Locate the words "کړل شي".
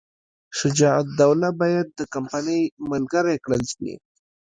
3.43-3.91